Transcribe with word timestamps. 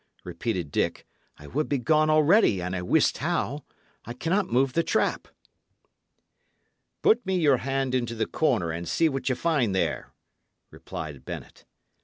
repeated 0.23 0.71
Dick. 0.71 1.05
"I 1.37 1.45
would 1.45 1.69
be 1.69 1.77
gone 1.77 2.09
already, 2.09 2.59
an' 2.59 2.73
I 2.73 2.81
wist 2.81 3.19
how. 3.19 3.65
I 4.03 4.13
cannot 4.13 4.47
move 4.51 4.73
the 4.73 4.81
trap." 4.81 5.27
"Put 7.03 7.23
me 7.23 7.37
your 7.37 7.57
hand 7.57 7.93
into 7.93 8.15
the 8.15 8.25
corner, 8.25 8.71
and 8.71 8.89
see 8.89 9.09
what 9.09 9.29
ye 9.29 9.35
find 9.35 9.75
there," 9.75 10.15
replied 10.71 11.23
Bennet. 11.23 11.65